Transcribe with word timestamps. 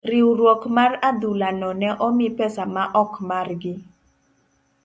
riwruok 0.11 0.61
mar 0.75 0.91
adhula 1.09 1.49
no 1.59 1.69
ne 1.81 1.89
omi 2.07 2.27
pesa 2.37 2.63
maok 2.75 3.11
margi. 3.29 3.73